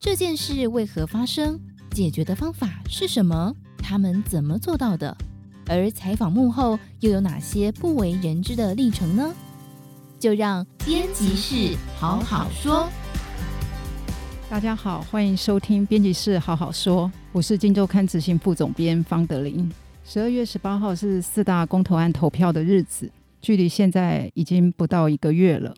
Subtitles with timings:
[0.00, 1.58] 这件事为何发生？
[1.90, 3.52] 解决的方法是什么？
[3.78, 5.16] 他们怎么做到的？
[5.66, 9.34] 而采访幕后又有哪些不为人知的历程呢？
[10.16, 12.88] 就让编辑室好好说。
[14.48, 19.68] 大家好，欢迎收听编辑室好好说，我是金周刊执行副总编方德林。
[20.04, 23.10] 十二月十八号是四大公投案投票的日子，
[23.42, 25.74] 距离现在已经不到一个月了。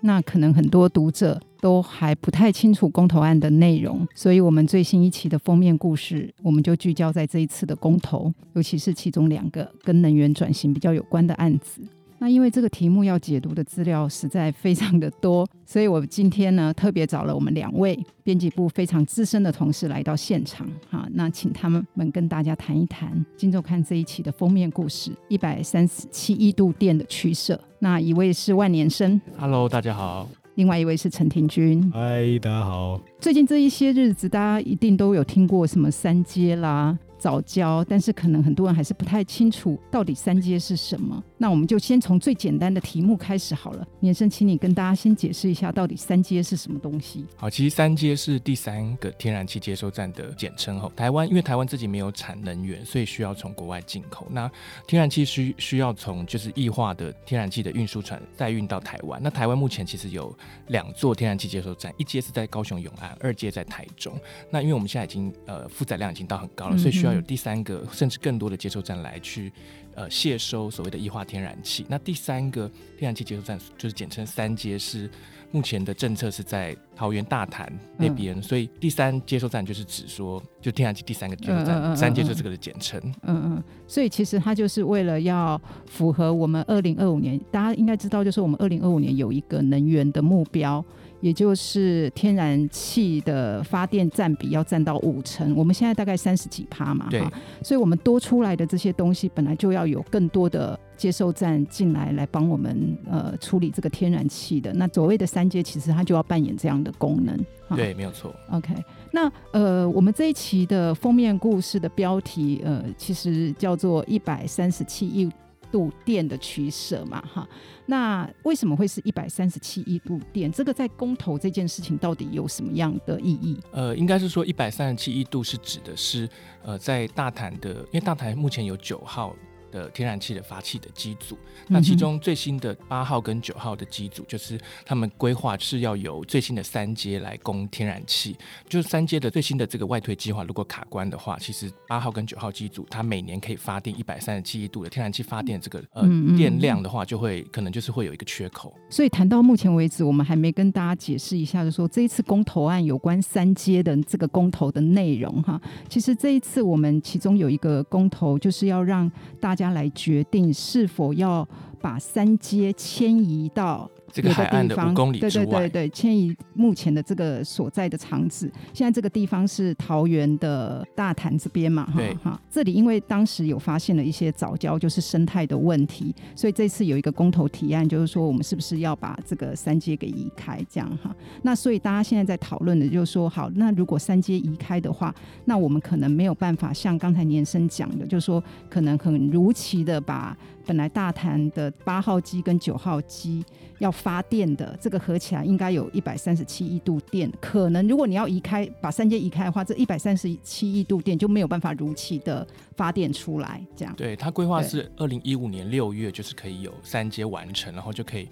[0.00, 11.82] 那可能很多读者都还不太清楚公投案的内容，所以我们最新一期的封面故事，我们就聚焦在这一次的公投，尤其是其中两个跟能源转型比较有关的案子。
[12.22, 27.58] 那因为这个题目要解读的资料实在非常的多，所以我今天呢特别找了我们两位编辑部非常资深的同事来到现场，哈，那请他们们跟大家谈一谈《今周刊》这一期的封面故事——一百三十七亿度电的取舍。
[27.78, 33.00] 那一位是万年生，Hello，大家好；另外一位是陈庭君，嗨，大家好。
[33.20, 36.98] 最近这一些日子，大家一定都有听过什么三阶啦。
[37.18, 41.22] 早教，但是可能很多人还是不太清楚到底三阶是什么。
[41.42, 43.88] 那我们就先从最简单的题目开始好了。
[44.00, 47.24] 年生，请你跟大家先解释一下，到底三阶是什么东西？
[47.36, 50.78] 好，其实三阶是第三个天然气接收站的简称。
[50.78, 54.26] 吼，台湾因为台湾自己没有产能源，所以需要从国外进口。
[54.30, 54.50] 那
[54.86, 59.20] 天然气需需要从就是液化的天然气的运输船再运到台湾。
[59.22, 60.36] 那台湾目前其实有
[60.68, 64.12] 两座天然气接收站，一阶是在高雄永安，二阶在台中。
[64.50, 67.10] 那因为我们现在已经呃负载量已经到很高了，所以需要。
[67.10, 69.52] 有第三个甚至更多的接收站来去
[69.94, 71.84] 呃卸收所谓的液化天然气。
[71.88, 72.68] 那第三个
[72.98, 75.10] 天然气接收站就是简称三阶，是
[75.50, 83.00] 目前的政策是在桃园大潭那边，嗯，所以第三接收站就是指说就天然气第三个接收站，三接就是这个的简称。
[83.22, 90.84] 嗯嗯，所以其实它就是为了要符合我们二零二五年，大家应该知道，就是我们二零二五年有一个能源的目标。
[91.20, 97.22] 也就是天然气的发电占比要占到五成，我们现在大概三十几趴嘛，对，
[97.62, 104.72] 所以我们多出来的这些东西本来就要有更多的接收站进来，来帮我们呃处理这个天然气的。
[104.72, 107.38] 那所谓的三阶，其实它就要扮演这样的功能。
[107.76, 108.34] 对，没有错。
[108.50, 108.74] OK，
[109.12, 115.30] 那呃，我们这一期的封面故事的标题呃，其实叫做一百三十七亿
[115.70, 117.48] 度电的取舍嘛，哈。
[117.86, 120.50] 那为什么会是一百三十七亿度电？
[120.50, 123.58] 这个在公投这件事情到底有什么样的意义？
[123.72, 126.28] 呃，应该是说一百三十七亿度是指的是
[126.62, 129.34] 呃，在大潭的，因为大潭目前有九号。
[129.70, 131.38] 的天然气的发气的机组，
[131.68, 138.36] 那其中最新的八号跟九号的机组，就是他们规划是要由最新的三阶来供天然气。
[138.68, 146.02] 就是三阶的最新的这个外推计划，如果卡关的话，其实八号跟九号机组，它每年可以发电一百三十七亿度的天然气发电这个呃
[146.36, 148.74] 电量的话，就会可能就是会有一个缺口。
[148.90, 155.60] 所以谈到目前为止，我们还没跟大家解释一下，就是说这一次公投案有关三阶的这个公投的内容哈。
[155.88, 159.10] 其实这一次我们其中有一个公投，就是要让
[159.40, 159.59] 大家。
[159.60, 161.46] 家来决定是否要
[161.82, 163.90] 把三阶迁移到。
[164.12, 168.50] 这个海岸的五公里之外，对对对对，迁移目前的这个所在的场址。
[168.74, 172.40] 现在这个地方是桃园的大潭这边嘛，哈哈。
[172.50, 181.14] 这里因为当时有发现了一些藻礁，就是生态的问题，所以这次有一个公投提案，就是说我们是不是要把这个三阶给移开，这样哈。
[181.42, 190.36] 那所以大家现在在讨论的就是说，好，那如果三阶移开的话，那我们可能没有办法像刚才年生讲的，就是说可能很如期的把。
[190.66, 193.44] 本来大潭的八号机跟九号机
[193.78, 197.30] 要发电的，这个合起来应该有一百三十七亿度电。
[197.40, 203.60] 可能如果你要移开，把三阶移开的话，这一百三十七亿度电就没有办法如期的发电出来。
[203.76, 208.26] 这样，对，它规划是二零一五年六月就是可以有三阶完成，然后就可以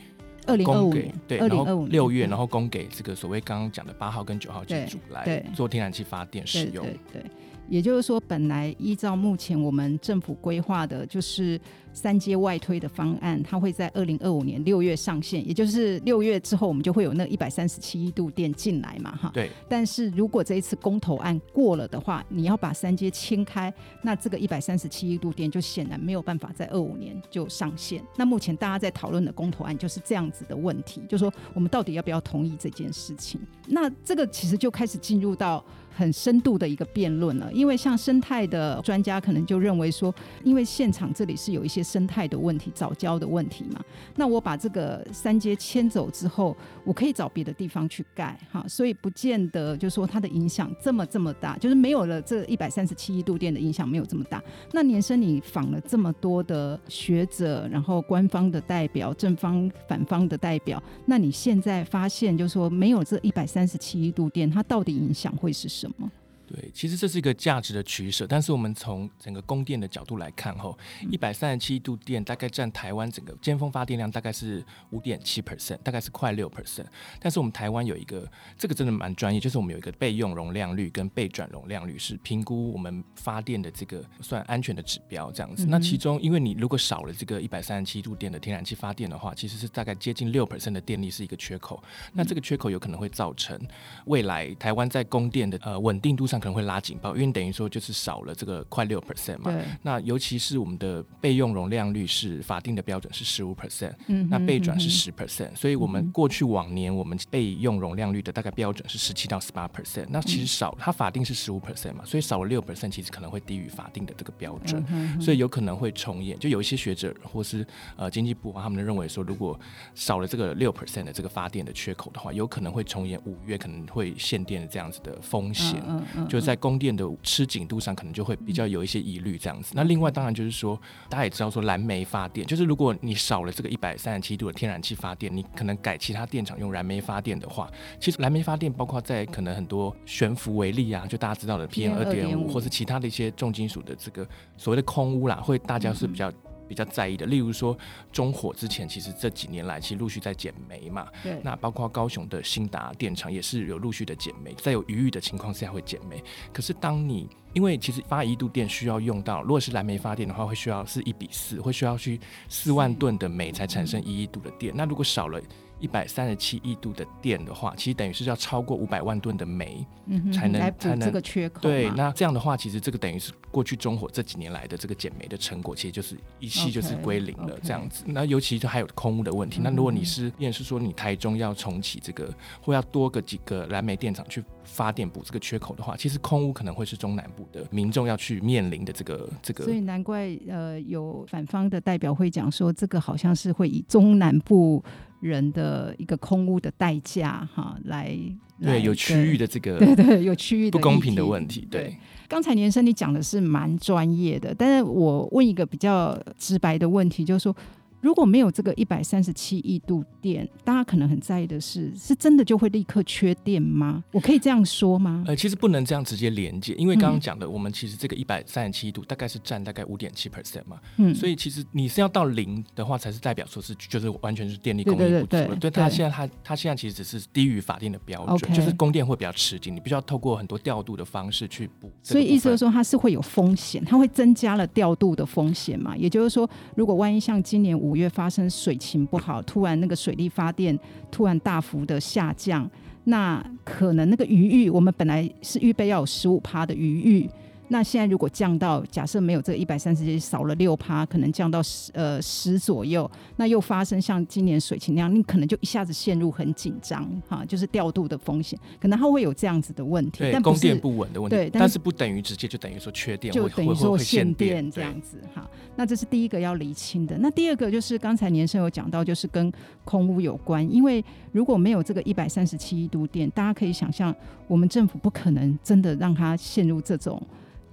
[0.47, 6.83] 二零二五年对，然后六月然后供给这个所谓刚刚讲的八号跟九号机组来做天然气发电使用。
[6.85, 7.31] 对，对，对，
[7.69, 11.61] 也就是说，本来依照目前我们政府规划的，就是。
[11.99, 19.31] 三阶外推的方案，它会在二零二五年六月上线，也就是六月之后，我们就会有那一百三十七亿度电进来嘛，哈。
[19.35, 19.51] 对。
[19.69, 23.73] 但是如果这一次公投案过了的话，你要把三阶清开，
[24.03, 28.03] 那这个一百三十七亿度电就显然没有办法在二五年就上线。
[28.17, 33.41] 那目前大家在讨论的公投案就是这样子的问题，就是说我们到底要不要同意这件事情？
[33.67, 43.83] 那这个其实就开始进入到很深度的一个辩论了，因因为像生态的专家可能就认为说，因为现场这里是有一些生态的问题、早教的问题嘛，
[44.15, 46.55] 那我把这个三阶迁走之后，
[46.85, 54.43] 我可以找别的地方去盖哈，所以不见得就是说它的影响这么这么大，就是没有了这一百三十七亿度电的影响没有这么大。
[54.73, 66.11] 那年生你访了这么多的学者，然后官方的代表、正方反方的代表，那你现在发现就是说没有这一百三十七亿度电，它到底影响会是什么？
[66.51, 70.77] 对，其实这是一个价值的取舍，但是我们从整个供电的角度来看，吼，
[71.11, 76.87] 一百三十七度电大概占台湾整个尖峰发电量大概是五点七 percent，大概是快六 percent。
[77.21, 85.67] 但是我们台湾有一个，这个真的蛮专业，就是我们有一个备用容量率跟备转容量率，是评估我们发电的这个算安全的指标，这样子。
[85.69, 91.83] 那其中，因为你如果少了这个一百三十七度电的天然气发电的话，其实是大概接近六 percent 的电力是一个缺口。
[92.15, 93.61] 那这个缺口有可能会造成
[94.07, 96.38] 未来台湾在供电的呃稳定度上。
[96.41, 99.53] 可能会拉警报，因为等于说就是少了这个快六 percent 嘛。
[99.83, 103.93] 那尤其是我们的备用容量率是法定的标准是十五 percent，
[104.29, 110.07] 那备转是十 percent，所以我们过去往年我们备用容量率的大概标准是十七到十八 percent。
[110.11, 114.85] 那其实少，它法定是十五 percent 嘛，所以少了六 percent，其实可能会低于法定的这个标准，
[115.21, 116.39] 所以有可能会重演。
[116.39, 119.59] 就有一些学者或是呃经济部啊，他们认为说，如果
[119.95, 125.83] 少了这个六 percent 的这个发电的缺口的话，有可能会重演五月可能会限电的这样子的风险。
[126.29, 129.73] 就在供电的吃紧度上，可能就会比较有一些疑虑这样子。
[129.75, 130.79] 那另外当然就是说，
[131.09, 137.71] 大家也知道说，燃煤发电，就是如果你少了这个一百三十七度的天然气发电，你可能改其他电厂用燃煤发电的话，
[138.01, 144.27] 其实燃煤发电包括在可能很多悬浮微粒啊，就大家知道的 PM 二点五，或是其他的一些重金属的这个
[144.57, 146.31] 所谓的空污啦，会大家是比较。
[146.69, 147.77] 比较在意的，例如说
[148.13, 151.09] 中火之前，其实这几年来其实陆续在减煤嘛。
[151.23, 151.41] 对。
[151.43, 156.23] 那包括高雄的兴达电厂也是有陆续的减煤，在有余裕的情况下会减煤。
[156.53, 164.73] 可是当你因为其实发一度电需要用到，如果是燃煤发电的话，会需要是一比四，会需要去四万吨的煤才产生一亿度的电。
[164.77, 165.41] 那如果少了。
[165.81, 169.87] 一百三十七亿度的电的话，其实等于是要超过五百万吨的煤，
[170.33, 171.61] 才能才能这个缺口。
[171.61, 178.05] 对，那这样的话，其实这个等于是过去中火这几年来的这个减煤的成果，其实就是一气就是归零了这样子。
[178.05, 178.13] Okay, okay.
[178.13, 179.61] 那尤其就还有空污的问题。
[179.63, 189.65] 那如果你是，也是说你台中要重启这个，或要多个几个燃煤电厂去发电补这个缺口的话，其实空污可能会是中南部的民众要去面临的这个这个。
[189.65, 194.83] 所以难怪呃有反方的代表会讲说，这个好像是会以中南部。
[195.21, 198.17] 人的一个空屋的代价，哈，来
[198.63, 201.97] 对有区域的这个对对有区域的不公平的问题，对。
[202.29, 207.55] 刚才年生你讲的是蛮专业的，但是我问一个比较直白的问题，就是说。
[208.01, 214.03] 如果没有这个一百三十七亿度电，大家可能很在意的是，是真的就会立刻缺电吗？
[214.13, 215.25] 我可以这样说吗？
[215.27, 225.27] 呃，其实不能这样直接连接，因为刚刚讲的，嗯、我们其实这个一百三十七度大概是占大概五点七 percent 嘛，嗯，所以其实你是要到零的话，才是代表说是就是完全是电力供应不足了。
[225.27, 231.91] 对，对，对，对，对，它现在它它现在其实只是低于法定的标准，就是供电会比较吃紧，你必须要透过很多调度的方式去补。
[232.03, 235.97] 所以意思就是说，它是会有风险，它会增加了调度的风险嘛？
[235.97, 240.79] 也就是说，如果万一像今年五五月发生水情不好，突然那个水力发电
[241.11, 242.69] 突然大幅的下降，
[243.05, 247.31] 那可能那个余裕，我们本来是预备要有十五趴的余裕。
[247.69, 260.21] 那现在如果降到假设没有这个一百三十七，少了六趴，可能降到十呃十左右，那又发生像今年水情那样，你可能就一下子陷入很紧张哈，就是调度的风险，可能它会有这样子的问题。
[260.21, 261.37] 对，供电不稳的问题。
[261.37, 265.49] 对，但是不等于直接就等于说缺电，就等于说限电这样子哈。
[265.77, 267.19] 那这是第一个要厘清的。
[267.19, 269.53] 那第二个就是刚才年生有讲到，就是跟
[269.85, 274.15] 空屋有关，因为如果没有这个一百三十七亿度电，大家可以想象，
[274.47, 277.23] 我们政府不可能真的让它陷入这种。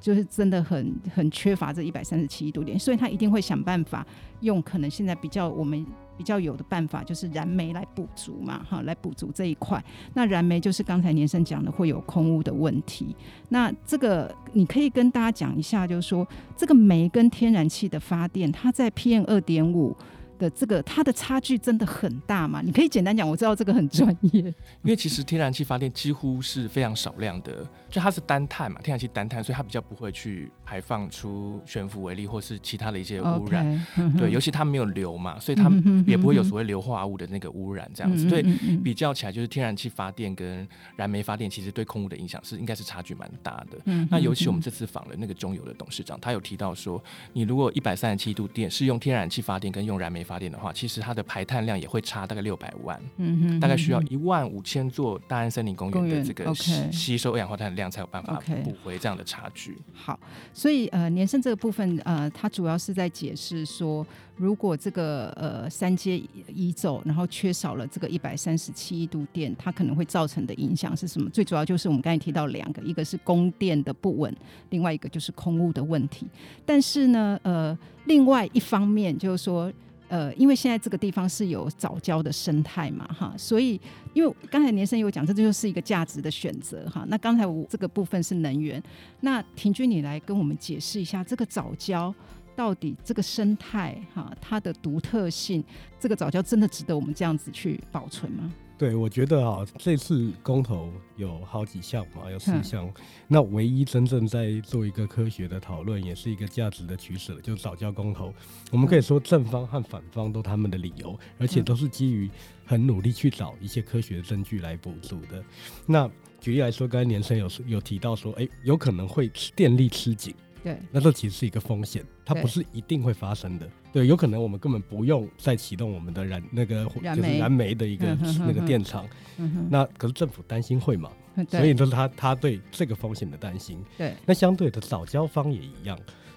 [0.05, 4.05] 就是真的很很缺乏这一百三十七亿度电，所以他一定会想办法
[4.41, 5.83] 用可能现在比较我们
[6.15, 9.83] 比较有的办法，就是燃煤来补足嘛，哈，来补足这一块。
[10.13, 13.15] 那燃煤就是刚才年生讲的会有空污的问题。
[13.49, 19.97] 那这个你可以跟大家讲一下，就是说这个煤跟天然气的发电，它在 PM 二点五。
[20.37, 22.61] 的这个它的差距真的很大嘛？
[22.61, 24.41] 你可以简单讲，我知道这个很专业。
[24.41, 33.65] 因为其实天然气发电几乎是非常少量的，就它是单碳嘛，天然气单碳，所以它比较不会去排放出悬浮微粒或是其他的一些污染。
[33.95, 35.71] Okay, 对，尤其它没有硫嘛，所以它
[36.05, 38.27] 也不会有所谓硫化物的那个污染这样子。
[38.27, 38.43] 所以
[38.83, 43.77] 比较起来，就是天然气发电跟燃煤发电其实对空污的影响是应该是差距蛮大的。
[44.09, 59.77] 那尤其我们这次访了那个中油的董事长，他有提到说，你如果一百三十七度电是用天然气发电跟用燃煤发电的话，其实它的排碳量也会差大概六百万，嗯哼，大概需要一万五千座大安森林公园的这个吸吸收二氧化碳的量才有办法补回这样的差距。
[59.93, 60.19] 好，
[60.53, 71.29] 所以呃，年生这个部分呃，它主要是在解释说，如果这个呃三阶移走，然后缺少了这个一百三十七亿度电，它可能会造成的影响是什么？
[71.29, 74.35] 最主要就是我们刚才提到两个，一个是供电的不稳，
[74.71, 76.27] 另外一个就是空污的问题。
[76.65, 79.71] 但是呢，呃，另外一方面就是说。
[80.07, 83.79] 呃，因为现在这个地方是有藻礁的生态嘛，哈，所以
[84.13, 87.03] 因为刚才年生有讲，这就是一个价值的选择，哈。
[87.07, 88.81] 那刚才我这个部分是能源，
[89.21, 92.13] 那廷君你来跟我们解释一下，这个藻礁
[92.55, 95.63] 到底这个生态哈，它的独特性，
[95.99, 98.53] 这个藻礁真的值得我们这样子去保存吗？
[98.77, 102.85] 对，我觉得啊，这次公投有好几项嘛，有四项。
[102.85, 102.93] 嗯、
[103.25, 108.33] 那唯一真正在做一个科学的讨论，也是一个价值的取舍，就是藻礁公投。
[108.71, 112.29] 我们可以说正方和反方都他们的理由，而且都是基于
[112.65, 115.41] 很努力去找一些科学的证据来补足的。
[115.85, 120.35] 那举例来说，刚才年生有有提到说，哎，有可能会电力吃紧。
[120.65, 123.67] 对，那这其实是一个风险，它不是一定会发生的。
[123.93, 126.83] 对，对，有可能我们根本不用再启动我们的燃那个
[127.15, 129.07] 就是燃煤的一个那个电厂。
[129.37, 131.11] 嗯那可是政府担心会嘛？
[131.51, 133.77] 所以就是他他对这个风险的担心。
[133.95, 135.95] 对，那相对的早交方也一样。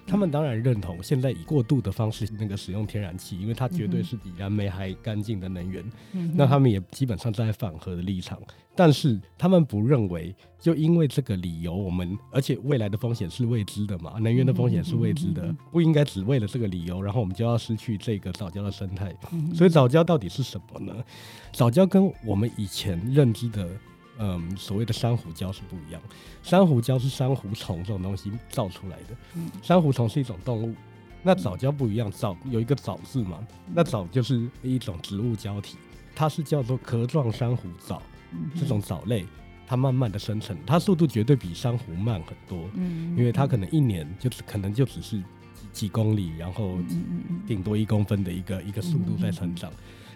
[0.09, 5.83] 他们当然认同现在以过度的方式那个使用天然气，因为它绝对是比燃煤还干净的能源。
[6.13, 8.39] 嗯、那他们也基本上站在反核的立场，
[8.75, 19.15] 但是他们不认为就因为这个理由，我们而且未来的风险是未知的嘛，能源的风险是未知的，不应该只为了这个理由，然后我们就要失去这个早教的生态。
[19.53, 20.93] 所以早教到底是什么呢？
[21.53, 23.69] 早教跟我们以前认知的。
[24.21, 26.01] 嗯，所谓的珊瑚礁是不一样。
[26.43, 29.15] 珊瑚礁是珊瑚虫这种东西造出来的。
[29.35, 30.75] 嗯，珊瑚虫是一种动物。
[31.23, 33.39] 那藻礁不一样，藻有一个藻字嘛。
[33.73, 35.77] 那藻就是一种植物胶体，
[36.13, 38.01] 它是叫做壳状珊瑚藻。
[38.55, 39.25] 这种藻类，
[39.65, 42.69] 它慢慢的生成，它速度绝对比珊瑚慢很多。
[42.73, 45.23] 嗯，因为它可能一年就是可能就只是
[45.71, 46.77] 几公里，然后
[47.47, 49.71] 顶多一公分的一个一个速度在成长。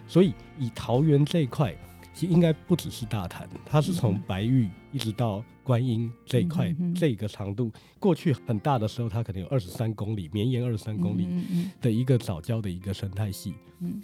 [0.06, 1.74] 所以以桃园这一块。
[2.14, 11.26] 其实应该不只是大潭，它是从白玉一直到观音这一块，这个长度过去很大的时候，它可能有二十三公里，绵延二十三公里
[11.80, 13.54] 的一个藻礁的一个生态系。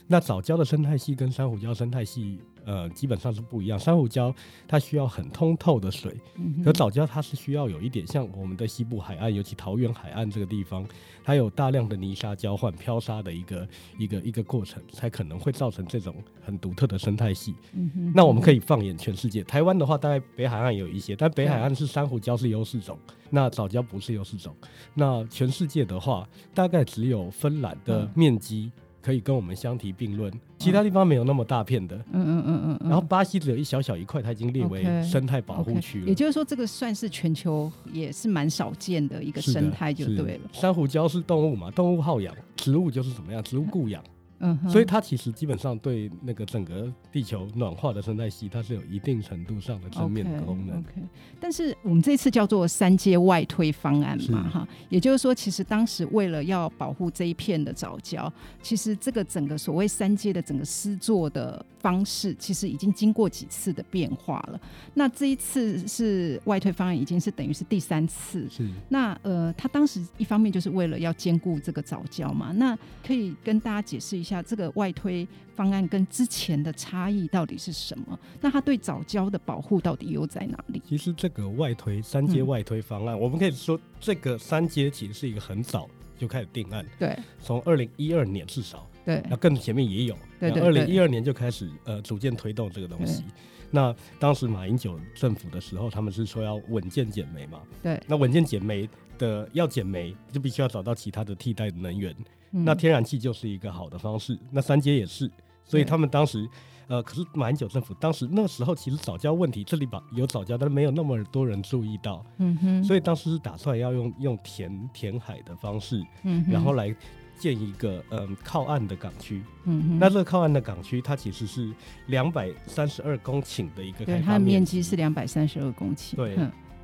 [0.09, 2.41] 那藻礁的生态系跟珊瑚礁生态系。
[2.67, 3.79] 呃，基本上是不一样。
[3.79, 4.33] 珊瑚礁
[4.69, 6.15] 它需要很通透的水，
[6.63, 10.87] 可藻礁它是需要有一点像我们的西部海岸，尤其桃园海岸这个地方，
[11.25, 16.15] 它有大量的泥沙交换、漂沙的一个一个一个过程，才可能会造成这种
[16.45, 17.55] 很独特的生态系。
[17.73, 18.13] 嗯。
[18.15, 22.99] 那我们可以放眼全世界，台湾的话，大概北海岸有一些，但北海岸是珊瑚礁是优势种，
[23.31, 24.55] 那藻礁不是优势种。
[24.95, 28.71] 那全世界的话，大概只有芬兰的面积。
[29.03, 36.07] 可以跟我们相提并论，其他地方没有那么大片的，嗯嗯嗯嗯，然后巴西只有一小小一块，它已经列为生态保护区了。
[36.07, 40.51] 也就是说，这个算是全球也是蛮少见的一个生态，就对了。
[40.53, 44.05] 珊瑚礁是动物嘛，动物好养，植物就是怎么样，植物固养。
[44.05, 44.20] 嗯，
[44.69, 50.79] 所以它其实基本上对那个整个地球暖化的生态系，它是有一定程度上的正面的功能。
[50.79, 51.03] Okay, OK，
[51.39, 58.31] 但是我们这次叫做三阶外推方案嘛，哈，也就是说，其实当时为了要保护这一片的藻礁，
[58.63, 64.61] 其实这个整个所谓三阶的整个施作的方式，其实已经经过几次的变化了。
[64.95, 68.49] 那这一次是外推方案，已经是等于是第三次。
[68.49, 68.69] 是。
[68.89, 74.43] 那呃，他当时一方面就是为了要兼顾这个早教嘛，那可以跟大家解释一下。
[74.43, 78.19] 这个外推方案跟之前的差异到底是什么？
[78.41, 80.83] 那他对早教的保护到底又在哪里？
[80.89, 85.89] 其实这个外推三阶外推方案，嗯、我们可以说这个三阶其实是一个很早
[86.21, 86.85] 就开始定案。
[86.99, 90.15] 对，从二零一二年至少，对，那更前面也有。
[90.39, 93.25] 对，二零一二年就开始呃逐渐推动这个东西。
[93.71, 97.63] 那当时马英九政府的时候，他们是说要稳健减煤嘛？
[97.83, 98.87] 对，那稳健减煤
[99.17, 102.15] 的要减煤，就必须要找到其他的替代能源。
[102.51, 105.31] 那天然气就是一个好的方式，那三阶也是，
[105.65, 106.47] 所以他们当时，
[106.91, 116.93] 呃，可是马英九政府当时那时候其实早教问题这里把有早教，但是没有那么多人注意到，嗯哼，所以当时是打算要用用填填海的方式，嗯，然后来
[117.39, 121.73] 建一个嗯靠岸的港区，嗯哼，那这个靠岸的港区它其实是
[122.07, 126.37] 两百三十二公顷的一个开发面积，对，它的面积是两百三十二公顷，对。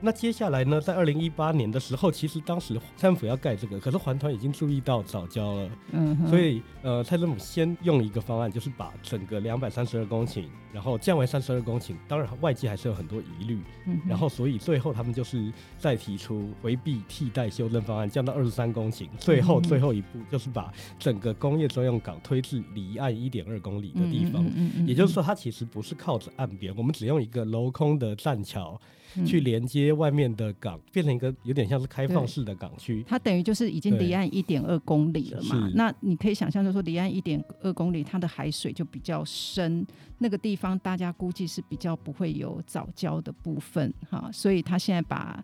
[0.07, 13.59] 那接下来呢，在二零一八年的时候，其实当时蔡政府要盖这个，可是环团已经注意到早交了，嗯，所以呃，蔡政府先用一个方案，就是把整个两百三十二公顷，然后降为三十二公顷，当然外界还是有很多疑虑，
[13.89, 28.81] 嗯，然后所以最后他们就是再提出回避替代修正方案，降到二十三公顷，最后最后一步就是把整个工业专用港推至离岸一点二公里的地方，嗯嗯嗯，也就是说它其实不是靠着岸边，我们只用一个镂空的栈桥。
[29.25, 33.05] 去连接外面的港，变成一个有点像是开放式的港区。
[33.07, 35.71] 它等于就是已经离岸一点二公里了嘛？
[35.75, 39.87] 那你可以想象，就是说离岸一点二公里，它的海水就比较深，
[40.19, 44.29] 那个地方大家估计是比较不会有藻礁的部分哈。
[44.33, 45.43] 所以他现在把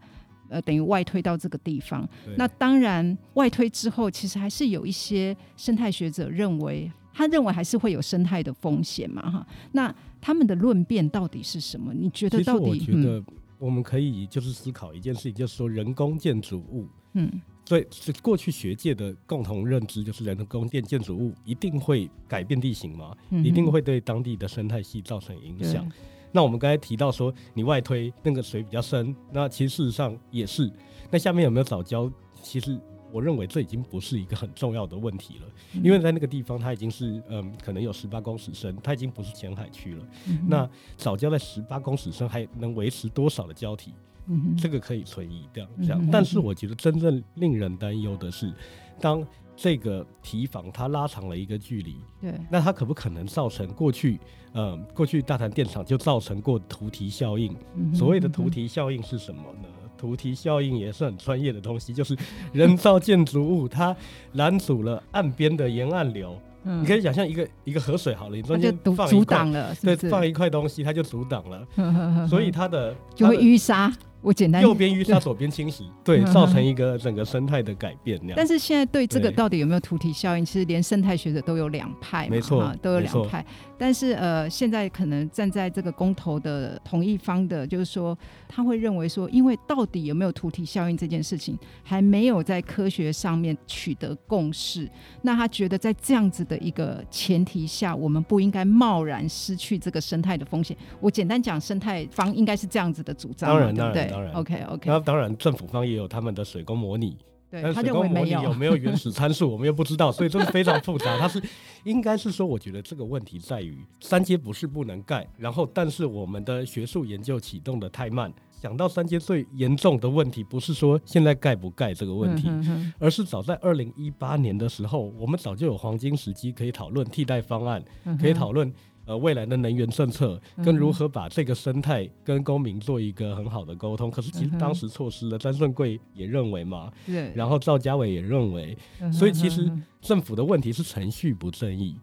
[0.49, 2.09] 呃等于外推到这个地方。
[2.37, 9.47] 那当然外推之后，其实还是有一些生态学者认为，他认为还是会有生态的风险嘛哈。
[9.73, 11.93] 那他们的论辩到底是什么？
[11.93, 12.87] 你觉得到底？
[12.89, 13.25] 嗯
[13.63, 17.31] 我们可以就是思考一件事情，就是说人工建筑物，嗯，
[17.65, 25.89] 所以是过去学界的共同认知，就是人工建建筑物一定会改变地形嘛，嗯、一定会对当地的生态系造成影响。
[26.33, 30.69] 那我们刚才提到说，你外推那个水比较深，那其实事实上也是，
[31.09, 32.13] 那下面有没有藻礁？
[32.43, 32.77] 其实。
[33.13, 35.47] 我认为这已经不是一个很重要的问题了，
[35.83, 40.07] 因为在那个地方它已经是嗯，可能有十八公尺深，它已经不是浅海区了。
[40.29, 43.93] 嗯、那早礁在十八公尺深还能维持多少的礁体？
[44.27, 46.01] 嗯、这个可以存疑这样这样。
[46.01, 48.53] 嗯、但是我觉得真正令人担忧的是，
[49.01, 54.19] 当这个堤防它拉长了一个距离，对，那它可不可能造成过去
[54.55, 57.55] 嗯，过去大潭电厂就造成过图堤效应？
[57.75, 59.69] 嗯、所谓的图堤效应是什么呢？
[60.03, 62.17] 突堤效应也是很专业的东西，就是
[62.53, 63.95] 人造建筑物它
[64.33, 66.37] 拦阻了岸边的沿岸流。
[66.65, 73.93] 嗯、你可以想象一个一个河水好了，你中间放一块，对，放一块东西，它就阻挡了，呵呵呵，所以它的就会淤沙。
[74.23, 78.21] 我简单，右边淤沙，左边侵蚀， 对，造成一个整个生态的改变。
[78.37, 83.45] 但是现在对这个到底有没有土体效应，其实连生态学者都有两派嘛，没错，都有两派。
[83.77, 88.17] 但是呃，现在可能站在这个公投的同一方的，就是说
[88.49, 94.89] 他会认为说，因为到底有没有土体效应这件事情还没有在科学上面取得共识，
[95.23, 100.77] 那他觉得在这样子的一个前提下，我们不应该贸然失去这个生态的风险。
[101.01, 104.12] 我简单讲，生态方应该是这样子的主张，当然，对不对？
[104.13, 104.91] 当然，OK OK。
[104.91, 107.17] 那当然，政府方也有他们的水工模拟，
[107.51, 111.19] 对，但水工模拟有没有原始参数， 我们又不知道，所以这是非常复杂。
[111.19, 111.43] 它是
[111.85, 118.33] 应该是说，我觉得这个问题在于三阶不是不能盖，然后但是我们的学术研究启动的太慢。
[118.61, 128.73] 讲到三阶最严重的问题，不是说现在盖不盖这个问题，嗯、哼哼而是早在二零一八年的时候，我们早就有黄金时机可以讨论替代方案，嗯、可以讨论。
[129.13, 135.37] 呃，未来的能源政策跟如何把这个生态跟公民做一个很好的沟通，可是其实当时错失了。
[135.37, 138.75] 詹顺贵也认为嘛，对，然后赵家伟也认为，
[139.13, 139.71] 所以其实
[140.03, 141.97] 政府的问题是程序不正义，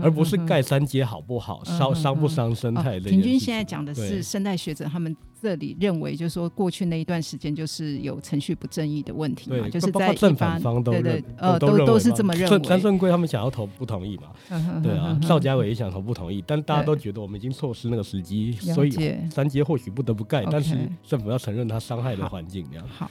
[0.00, 2.98] 而不是盖三阶好不好，伤伤不伤生态。
[3.00, 10.92] 平均现在讲的是生态学者他们这里认为，就是说过去那一段时间就是有程序不正义的问题嘛，就是在正反方都
[11.58, 12.58] 都都是这么认为。
[12.60, 16.44] 张顺贵他们想要投不同意嘛，对啊，邵家伟也想投不同意。
[16.46, 18.92] 但大家都觉得我们已经错失那个时机，所以
[19.28, 22.86] 三阶或许不得不盖，但是政府要承认它伤害的环境那样。
[22.88, 23.10] 好，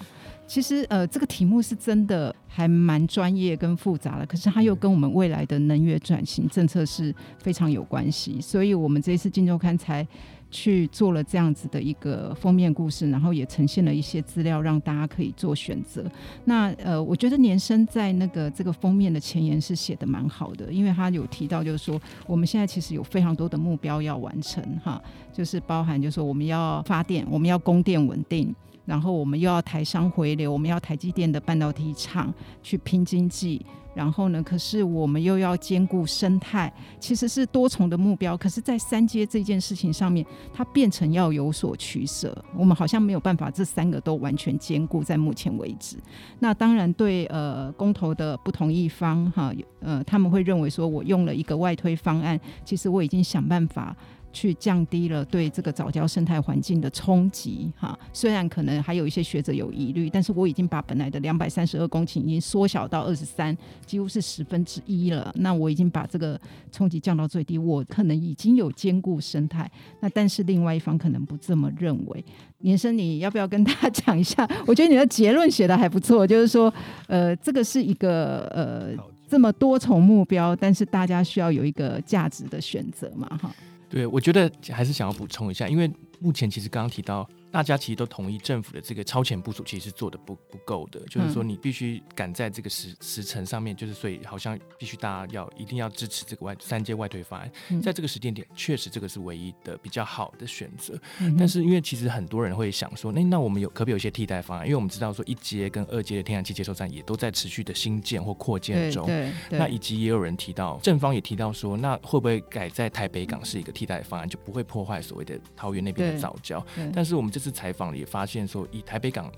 [0.49, 10.05] 其实呃，这个题目是真的还蛮专业跟复杂的，可是它又跟我们未来的能源转型政策是非常有关系，所以我们这一次《金周刊》才。
[10.51, 16.03] 去做了这样子的一个封面故事，然后也呈现了一些资料，让大家可以做选择。
[16.45, 24.99] 那呃，我觉得年生在那个这个封面的前言是写的蛮好的，因为他有提到，就是说我们现在其实有非常多的目标要完成哈，
[25.31, 28.51] 就是包含就是说我们要发电，我们要供电稳定，
[28.89, 33.63] 然后我们又要台商回流，我们要台积电的半导体厂去拼经济。
[33.95, 38.38] 然后呢，可是我们又要兼顾生态，其实是多重的目标。
[38.38, 42.36] 可是，在三阶这件事情上面，它变成要有所取舍。
[42.56, 45.97] 我们好像没有办法这三个都完全兼顾，在目前为止。
[46.39, 53.95] 那当然对，对呃公投的不同意方哈，呃他们会认为说，我用了一个外推方案，其实我已经想办法。
[54.31, 65.33] 去降低了对这个早教生态环境的冲击，哈，虽然可能还有一些学者有疑虑，但是我已经把本来的两百三十二公顷已经缩小到二十三，几乎是十分之一了。
[65.35, 66.39] 那我已经把这个
[66.71, 69.69] 冲击降到最低，我可能已经有兼顾生态。
[69.99, 72.23] 那但是另外一方可能不这么认为。
[72.59, 74.47] 年生，你要不要跟大家讲一下？
[74.67, 76.73] 我觉得你的结论写的还不错，就是说，
[77.07, 78.91] 呃，这个是一个呃
[79.29, 83.49] 这么多重目标，但是大家需要有一个价值的选择嘛，哈。
[83.89, 100.99] 对，我觉得还是想要补充一下，因为目前其实刚刚提到大家其实都同意，政府的这个超前部署其实是做的不不够的，就是说你必须赶在这个时时程上面，就是所以好像必须大家要一定要支持这个外三阶外推方案，嗯、在这个时间点确实这个是唯一的比较好的选择。
[101.19, 104.65] 嗯、但是因为其实很多人会想说，那那我们有可不可以有一些替代方案？
[104.65, 109.09] 因为我们知道说一阶跟二阶的天然气接收站也都在持续的新建或扩建中，
[109.49, 116.63] 那以及也有人提到，正方也提到说，那会不会改在台北港是一个替代方案，就不会破坏所谓的桃园那边的早教？
[116.93, 119.32] 但是我们这次采访也发现说，以台北港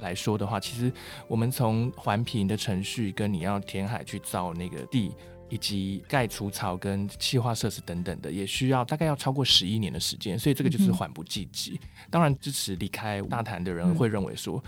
[0.00, 0.92] 来说的话，其实
[1.26, 5.12] 我们从环评的程序跟你要填海去造那个地，
[5.48, 11.80] 以及盖除草跟气化设施等等的，也需要大概要超过十一年的时间，所以这个就是缓不济急。
[12.10, 14.62] 当然，支持离开大潭的人会认为说。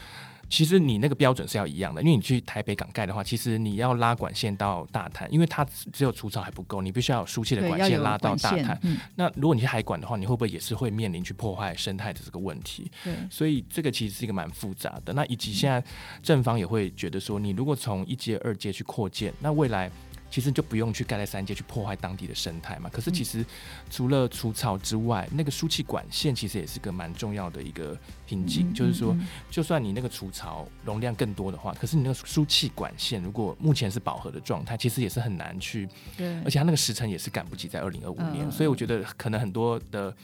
[0.48, 8.78] 其实你那个标准是要一样的，因为你去台北港盖的话，其实你要拉管线到大潭，因为它只有除草还不够，你必须要有输气的管线拉到大潭。
[8.82, 12.90] 嗯、那如果你去海管的话，你会不会也是会面临去破坏生态的这个问题？
[13.04, 15.12] 对，所以这个其实是一个蛮复杂的。
[15.12, 15.82] 那以及现在
[16.22, 19.90] 正方也会觉得说，你如果从一阶、二阶去扩建，那未来。
[20.30, 22.90] 其实就不用去盖在三界去破坏当地的生态嘛。
[22.92, 23.44] 可是其实
[23.90, 28.70] 除了除草之外，那个输气管线其实也是个蛮重要的一个瓶颈。
[28.70, 29.16] 嗯、就是说，
[29.50, 35.88] 就算你那个除草容量更多的话，可是你那个输气管线如果目前是饱和的状态，其实也是很难去。
[36.16, 36.38] 对。
[36.42, 40.14] 而且它那个时程也是赶不及在二零二五年，嗯、所以我觉得可能很多的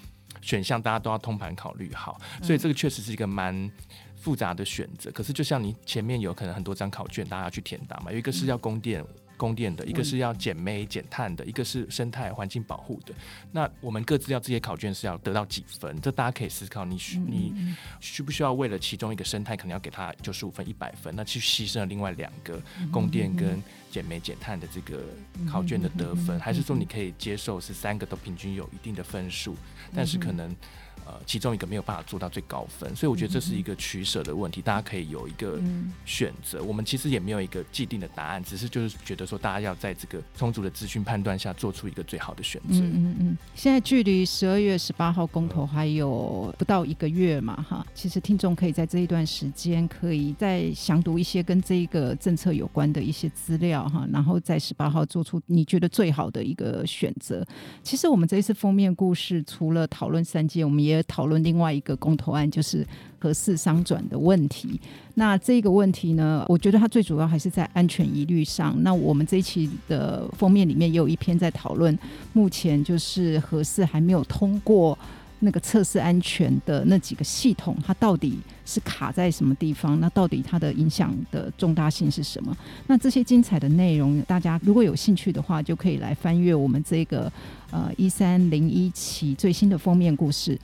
[0.42, 2.20] 选项大家都要通盘考虑好。
[2.42, 3.70] 所以这个确实是一个蛮
[4.16, 5.10] 复杂的选择。
[5.12, 9.02] 可是就像你前面有可能很多张考卷，大家要去填答嘛，有一个是要供电。
[9.44, 13.12] 供电的一个是要减煤减碳的，一个是生态环境保护的。
[13.52, 16.00] 那我们各自要这些考卷是要得到几分？
[16.00, 17.52] 这大家可以思考你，需你
[18.00, 22.58] 需不需要为了其中一个生态，可能要给他九十五分、一百分，那去牺牲了另外两个
[22.90, 25.04] 供电跟减煤减碳的这个
[25.46, 29.54] 考卷的得分，还是说你可以接受是三个都平均有一定的分数，
[29.94, 30.56] 但是可能。
[31.06, 35.60] 呃，其中一个没有办法做到最高分，所以我觉得这是一个取舍的问题，大家可以有一个
[36.06, 36.62] 选择。
[36.62, 42.78] 我们其实也没有一个既定的答案，只是就是觉得说，大家要在这个充足的资讯判断下，做出一个最好的选择。
[42.78, 43.36] 嗯嗯嗯。
[43.54, 57.46] 现在距离十二月十八号公投还有不到一个月嘛，哈，其实听众可以在这一段时间，可以再详读一些跟这一个政策有关的一些资料，哈，然后在十八号做出你觉得最好的一个选择。
[57.82, 62.86] 其实我们这一次封面故事，除了讨论三阶，我们也讨论另外一个公投案，就是
[63.18, 64.80] 核四商转的问题。
[65.14, 68.74] 那这个问题呢，我觉得它最主要还是在安全疑虑上。
[68.82, 71.96] 那我们这一期的封面里面也有一篇在讨论，
[72.32, 74.98] 目前就是核四还没有通过
[75.44, 80.00] 那个测试安全的那几个系统，它到底是卡在什么地方？
[80.00, 82.56] 那到底它的影响的重大性是什么？
[82.86, 87.32] 那这些精彩的内容，大家如果有兴趣的话，就可以来翻阅我们这个
[87.70, 90.58] 呃一三零一期最新的封面故事。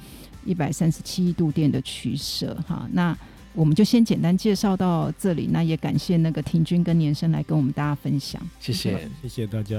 [0.46, 3.14] 一百三十七度电的取舍，哈，那
[3.54, 5.48] 我们就先简单介绍到这里。
[5.52, 9.76] 那也感谢那个廷君跟年生来跟我们大家分享，谢谢，谢谢大家。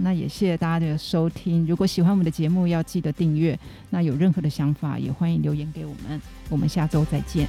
[0.00, 1.66] 那也谢谢大家的收听。
[1.66, 3.58] 如果喜欢我们的节目，要记得订阅。
[3.90, 6.20] 那有任何的想法，也欢迎留言给我们。
[6.48, 7.46] 我们下周再见。